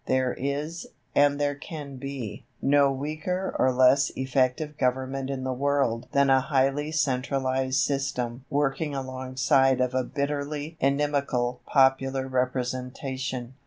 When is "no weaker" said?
2.59-3.55